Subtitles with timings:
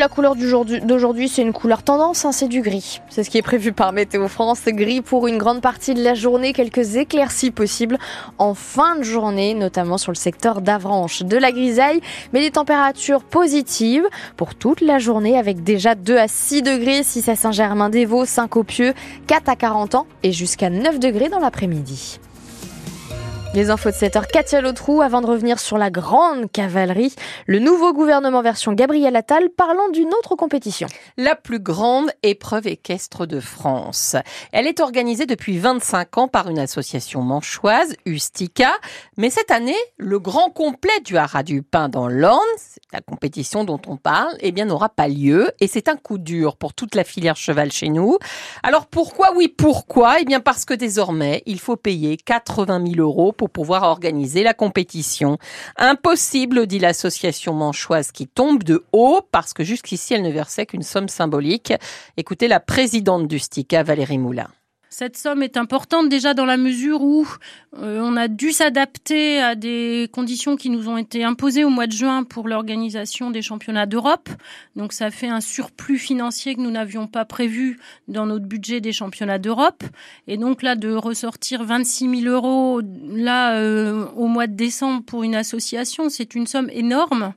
[0.00, 3.00] la couleur d'aujourd'hui, c'est une couleur tendance, hein, c'est du gris.
[3.10, 4.62] C'est ce qui est prévu par Météo France.
[4.66, 7.98] Gris pour une grande partie de la journée, quelques éclaircies possibles
[8.38, 11.22] en fin de journée, notamment sur le secteur d'Avranches.
[11.22, 12.00] De la grisaille,
[12.32, 17.28] mais des températures positives pour toute la journée avec déjà 2 à 6 degrés, 6
[17.28, 18.94] à Saint-Germain-des-Vaux, 5 au Pieux,
[19.26, 22.20] 4 à 40 ans et jusqu'à 9 degrés dans l'après-midi.
[23.52, 27.16] Les infos de 7h, Katia Lotrou, avant de revenir sur la grande cavalerie,
[27.48, 30.86] le nouveau gouvernement version Gabriel Attal, parlant d'une autre compétition.
[31.16, 34.14] La plus grande épreuve équestre de France.
[34.52, 38.70] Elle est organisée depuis 25 ans par une association manchoise, Ustica,
[39.16, 42.38] mais cette année, le grand complet du Haras du Pin dans l'Orne,
[42.92, 46.56] la compétition dont on parle, eh bien, n'aura pas lieu, et c'est un coup dur
[46.56, 48.16] pour toute la filière cheval chez nous.
[48.62, 49.32] Alors pourquoi?
[49.34, 50.20] Oui, pourquoi?
[50.20, 54.52] Eh bien, parce que désormais, il faut payer 80 000 euros pour pouvoir organiser la
[54.52, 55.38] compétition.
[55.78, 60.82] Impossible, dit l'association manchoise qui tombe de haut parce que jusqu'ici elle ne versait qu'une
[60.82, 61.72] somme symbolique.
[62.18, 64.48] Écoutez la présidente du STICA, Valérie Moulin.
[64.92, 67.24] Cette somme est importante déjà dans la mesure où
[67.78, 71.86] euh, on a dû s'adapter à des conditions qui nous ont été imposées au mois
[71.86, 74.28] de juin pour l'organisation des championnats d'Europe.
[74.74, 78.92] Donc ça fait un surplus financier que nous n'avions pas prévu dans notre budget des
[78.92, 79.84] championnats d'Europe.
[80.26, 82.80] Et donc là, de ressortir 26 000 euros
[83.12, 87.32] là euh, au mois de décembre pour une association, c'est une somme énorme.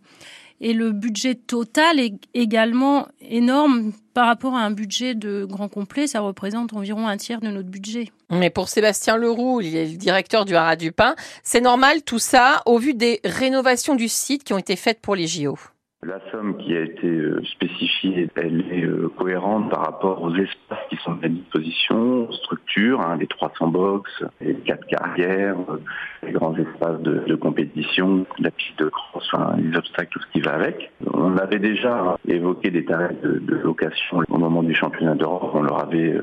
[0.62, 6.08] Et le budget total est également énorme par rapport à un budget de grand complet.
[6.08, 8.12] Ça représente environ un tiers de notre budget.
[8.30, 12.20] Mais pour Sébastien Leroux, il est le directeur du Haras du Pin, c'est normal tout
[12.20, 15.58] ça au vu des rénovations du site qui ont été faites pour les JO.
[16.06, 20.86] La somme qui a été euh, spécifiée, elle est euh, cohérente par rapport aux espaces
[20.90, 25.78] qui sont à disposition, structures, hein, les 300 box, les quatre carrières, euh,
[26.24, 30.56] les grands espaces de, compétition, la piste de cross, les obstacles, tout ce qui va
[30.56, 30.92] avec.
[31.14, 35.52] On avait déjà évoqué des tarifs de, de location au moment du championnat d'Europe.
[35.54, 36.20] On leur avait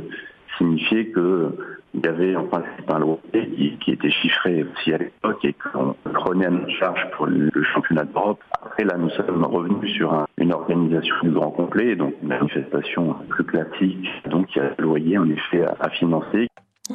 [0.58, 1.56] signifié que
[1.94, 5.94] il y avait en principe un loyer qui, était chiffré aussi à l'époque et qu'on
[6.12, 8.40] prenait à notre charge pour le championnat d'Europe.
[8.62, 13.44] Après, là, nous sommes revenus sur une organisation du grand complet, donc une manifestation plus
[13.44, 14.06] classique.
[14.30, 16.48] Donc, il y a un loyer, en effet, à financer.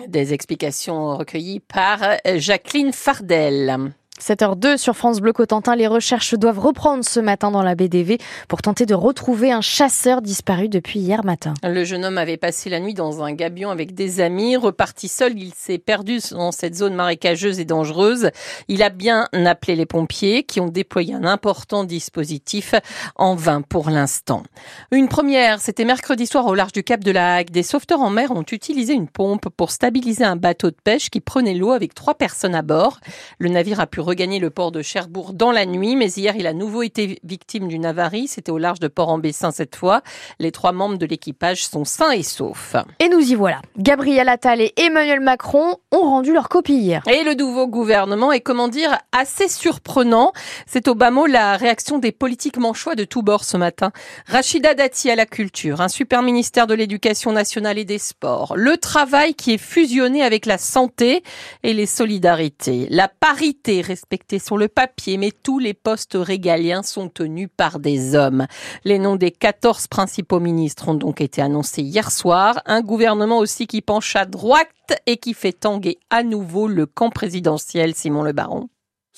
[0.08, 2.00] Des explications recueillies par
[2.36, 3.94] Jacqueline Fardel.
[4.22, 8.18] 7h02 sur France Bleu Cotentin, les recherches doivent reprendre ce matin dans la BDV
[8.48, 11.54] pour tenter de retrouver un chasseur disparu depuis hier matin.
[11.64, 14.56] Le jeune homme avait passé la nuit dans un gabion avec des amis.
[14.56, 18.30] Reparti seul, il s'est perdu dans cette zone marécageuse et dangereuse.
[18.70, 22.74] Il a bien appelé les pompiers qui ont déployé un important dispositif
[23.18, 24.44] en vain pour l'instant.
[24.92, 27.52] Une première, c'était mercredi soir au large du Cap de la Hague.
[27.52, 31.20] Des sauveteurs en mer ont utilisé une pompe pour stabiliser un bateau de pêche qui
[31.20, 33.02] prenait l'eau avec trois personnes à bord.
[33.40, 36.48] Le navire a pu regagner le port de Cherbourg dans la nuit, mais hier, il
[36.48, 38.28] a nouveau été victime d'une avarie.
[38.28, 40.02] C'était au large de Port-en-Bessin cette fois.
[40.40, 42.76] Les trois membres de l'équipage sont sains et saufs.
[43.00, 43.62] Et nous y voilà.
[43.78, 47.04] Gabriel Attal et Emmanuel Macron ont rendu leur copie hier.
[47.08, 50.32] Et le nouveau gouvernement est, comment dire, assez surprenant.
[50.68, 53.92] C'est au bas mot la réaction des politiques manchois de tous bords ce matin.
[54.28, 58.78] Rachida Dati à la culture, un super ministère de l'éducation nationale et des sports, le
[58.78, 61.24] travail qui est fusionné avec la santé
[61.64, 67.08] et les solidarités, la parité respectés sur le papier, mais tous les postes régaliens sont
[67.08, 68.46] tenus par des hommes.
[68.84, 72.60] Les noms des 14 principaux ministres ont donc été annoncés hier soir.
[72.66, 74.68] Un gouvernement aussi qui penche à droite
[75.06, 78.68] et qui fait tanguer à nouveau le camp présidentiel, Simon Le Baron.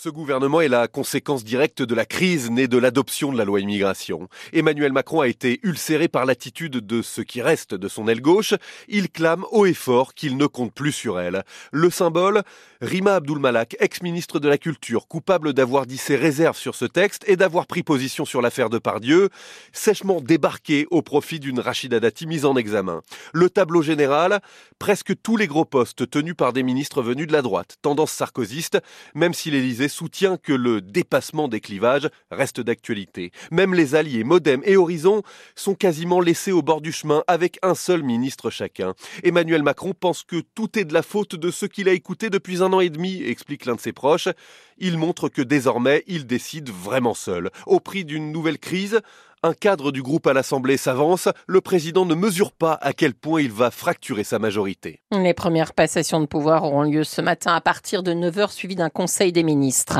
[0.08, 3.60] Ce gouvernement est la conséquence directe de la crise née de l'adoption de la loi
[3.60, 4.30] immigration.
[4.54, 8.54] Emmanuel Macron a été ulcéré par l'attitude de ce qui reste de son aile gauche.
[8.88, 11.44] Il clame haut et fort qu'il ne compte plus sur elle.
[11.74, 12.44] Le symbole,
[12.80, 17.36] Rima Abdul-Malak, ex-ministre de la Culture, coupable d'avoir dit ses réserves sur ce texte et
[17.36, 19.28] d'avoir pris position sur l'affaire de Pardieu,
[19.74, 23.02] sèchement débarqué au profit d'une Rachida Dati mise en examen.
[23.34, 24.40] Le tableau général,
[24.80, 28.80] presque tous les gros postes tenus par des ministres venus de la droite, tendance sarkozyste,
[29.14, 33.32] même si l'Élysée soutient que le dépassement des clivages reste d'actualité.
[33.50, 35.24] Même les alliés Modem et Horizon
[35.56, 38.94] sont quasiment laissés au bord du chemin avec un seul ministre chacun.
[39.24, 42.62] Emmanuel Macron pense que tout est de la faute de ceux qu'il a écoutés depuis
[42.62, 44.30] un an et demi, explique l'un de ses proches.
[44.78, 47.50] Il montre que désormais, il décide vraiment seul.
[47.66, 49.02] Au prix d'une nouvelle crise,
[49.48, 53.42] un cadre du groupe à l'Assemblée s'avance, le président ne mesure pas à quel point
[53.42, 55.00] il va fracturer sa majorité.
[55.14, 58.90] Les premières passations de pouvoir auront lieu ce matin à partir de 9h, suivi d'un
[58.90, 60.00] conseil des ministres.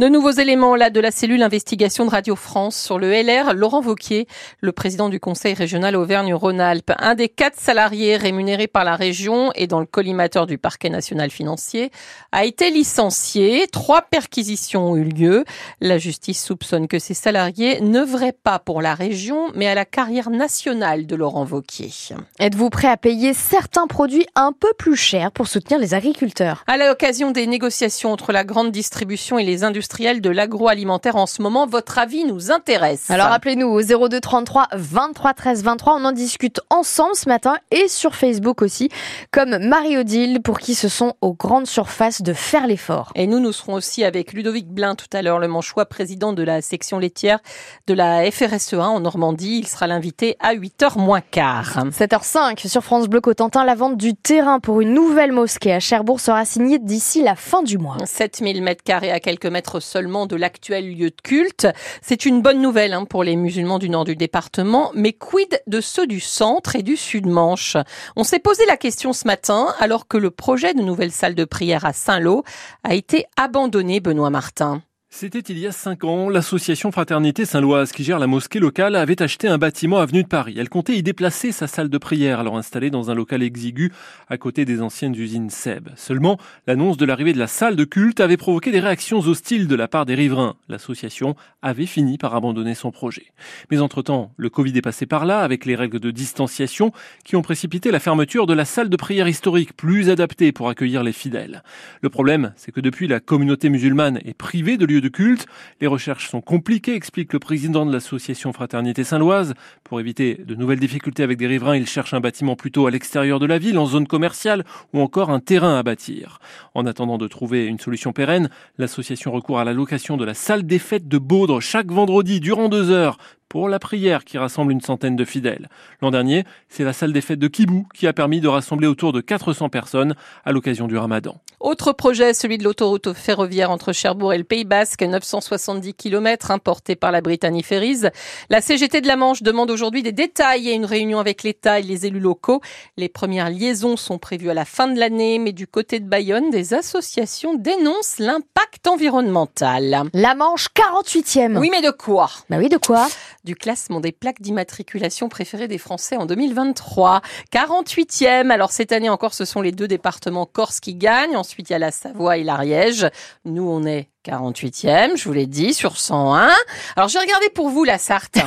[0.00, 3.54] De nouveaux éléments là de la cellule investigation de Radio France sur le LR.
[3.54, 4.26] Laurent Vauquier,
[4.60, 9.68] le président du conseil régional Auvergne-Rhône-Alpes, un des quatre salariés rémunérés par la région et
[9.68, 11.92] dans le collimateur du parquet national financier,
[12.32, 13.68] a été licencié.
[13.70, 15.44] Trois perquisitions ont eu lieu.
[15.80, 19.84] La justice soupçonne que ces salariés n'œuvraient pas pour la la région, mais à la
[19.84, 21.90] carrière nationale de Laurent Vauquier.
[22.38, 26.64] Êtes-vous prêt à payer certains produits un peu plus chers pour soutenir les agriculteurs?
[26.66, 31.42] À l'occasion des négociations entre la grande distribution et les industriels de l'agroalimentaire en ce
[31.42, 33.10] moment, votre avis nous intéresse.
[33.10, 35.94] Alors appelez-nous au 02 33 23 13 23.
[36.00, 38.88] On en discute ensemble ce matin et sur Facebook aussi,
[39.32, 43.12] comme Marie-Odile pour qui ce sont aux grandes surfaces de faire l'effort.
[43.16, 46.42] Et nous, nous serons aussi avec Ludovic Blin tout à l'heure, le Manchois, président de
[46.42, 47.40] la section laitière
[47.86, 48.24] de la
[48.68, 49.58] FRSE1 en Normandie.
[49.60, 51.86] Il sera l'invité à 8h moins quart.
[51.86, 56.20] 7h05 sur France Bleu Cotentin, la vente du terrain pour une nouvelle mosquée à Cherbourg
[56.20, 57.96] sera signée d'ici la fin du mois.
[58.04, 61.66] 7000 mètres carrés à quelques mètres seulement de l'actuel lieu de culte.
[62.02, 65.80] C'est une bonne nouvelle hein, pour les musulmans du nord du département, mais quid de
[65.80, 67.76] ceux du centre et du sud-Manche
[68.16, 71.44] On s'est posé la question ce matin alors que le projet de nouvelle salle de
[71.44, 72.44] prière à Saint-Lô
[72.84, 74.82] a été abandonné, Benoît Martin.
[75.10, 79.22] C'était il y a cinq ans, l'association Fraternité Saint-Loise qui gère la mosquée locale avait
[79.22, 80.56] acheté un bâtiment avenue de Paris.
[80.58, 83.90] Elle comptait y déplacer sa salle de prière, alors installée dans un local exigu
[84.28, 85.88] à côté des anciennes usines Seb.
[85.96, 89.74] Seulement, l'annonce de l'arrivée de la salle de culte avait provoqué des réactions hostiles de
[89.74, 90.56] la part des riverains.
[90.68, 93.32] L'association avait fini par abandonner son projet.
[93.70, 96.92] Mais entre-temps, le Covid est passé par là avec les règles de distanciation
[97.24, 101.02] qui ont précipité la fermeture de la salle de prière historique plus adaptée pour accueillir
[101.02, 101.62] les fidèles.
[102.02, 105.46] Le problème, c'est que depuis la communauté musulmane est privée de de culte.
[105.80, 109.54] Les recherches sont compliquées, explique le président de l'association Fraternité Saint-Loise.
[109.84, 113.38] Pour éviter de nouvelles difficultés avec des riverains, il cherche un bâtiment plutôt à l'extérieur
[113.38, 116.40] de la ville, en zone commerciale, ou encore un terrain à bâtir.
[116.74, 120.64] En attendant de trouver une solution pérenne, l'association recourt à la location de la salle
[120.64, 123.18] des fêtes de Baudre chaque vendredi durant deux heures
[123.48, 125.68] pour la prière qui rassemble une centaine de fidèles.
[126.02, 129.12] L'an dernier, c'est la salle des fêtes de Kibou qui a permis de rassembler autour
[129.12, 130.14] de 400 personnes
[130.44, 131.40] à l'occasion du ramadan.
[131.60, 136.94] Autre projet, celui de l'autoroute ferroviaire entre Cherbourg et le Pays Basque, 970 km importé
[136.94, 138.02] par la Brittany Ferries.
[138.48, 141.82] La CGT de la Manche demande aujourd'hui des détails et une réunion avec l'État et
[141.82, 142.60] les élus locaux.
[142.96, 146.50] Les premières liaisons sont prévues à la fin de l'année, mais du côté de Bayonne,
[146.50, 150.04] des associations dénoncent l'impact environnemental.
[150.12, 151.58] La Manche 48e.
[151.58, 152.30] Oui, mais de quoi?
[152.50, 153.08] Bah oui, de quoi?
[153.44, 157.22] Du classement des plaques d'immatriculation préférées des Français en 2023.
[157.52, 158.50] 48e.
[158.50, 161.36] Alors cette année encore, ce sont les deux départements corse qui gagnent.
[161.36, 163.08] Ensuite, il y a la Savoie et l'Ariège.
[163.44, 166.50] Nous, on est 48e, je vous l'ai dit, sur 101.
[166.96, 168.38] Alors j'ai regardé pour vous la Sarthe.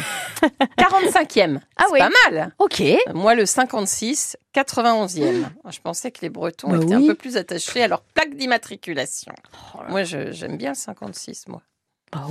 [0.77, 1.59] 45e.
[1.77, 1.99] Ah oui.
[1.99, 2.53] pas mal.
[2.59, 2.83] Ok.
[3.13, 5.45] Moi, le 56, 91e.
[5.69, 9.33] Je pensais que les Bretons bah étaient un peu plus attachés à leur plaque d'immatriculation.
[9.75, 11.61] Oh moi, j'aime bien le 56, moi.